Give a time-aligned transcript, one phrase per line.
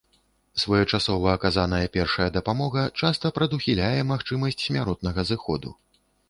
[0.61, 5.77] Своечасова аказаная першая дапамога часта прадухіляе магчымасць смяротнага зыходу.